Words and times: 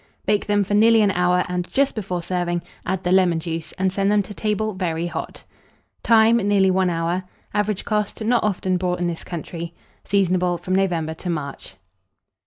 Bake 0.25 0.47
them 0.47 0.63
for 0.63 0.73
nearly 0.73 1.03
an 1.03 1.11
hour, 1.11 1.45
and, 1.47 1.69
just 1.71 1.93
before 1.93 2.23
serving, 2.23 2.63
add 2.87 3.03
the 3.03 3.11
lemon 3.11 3.39
juice, 3.39 3.71
and 3.73 3.93
send 3.93 4.11
them 4.11 4.23
to 4.23 4.33
table 4.33 4.73
very 4.73 5.05
hot. 5.05 5.43
Time. 6.01 6.37
Nearly 6.37 6.71
1 6.71 6.89
hour. 6.89 7.21
Average 7.53 7.85
cost. 7.85 8.19
Not 8.23 8.43
often 8.43 8.77
bought 8.77 8.99
in 8.99 9.05
this 9.05 9.23
country. 9.23 9.75
Seasonable 10.03 10.57
from 10.57 10.73
November 10.73 11.13
to 11.13 11.29
March. 11.29 11.75